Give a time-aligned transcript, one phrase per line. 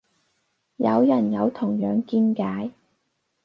[0.77, 2.71] 有人有同樣見解